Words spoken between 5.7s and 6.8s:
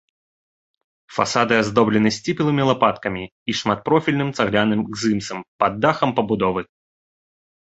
дахам пабудовы.